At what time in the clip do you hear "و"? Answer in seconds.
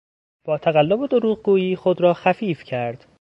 0.99-1.07